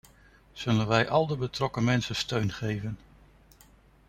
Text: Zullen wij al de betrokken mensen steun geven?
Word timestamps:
Zullen 0.51 0.87
wij 0.87 1.09
al 1.09 1.27
de 1.27 1.37
betrokken 1.37 1.83
mensen 1.83 2.15
steun 2.15 2.51
geven? 2.51 2.97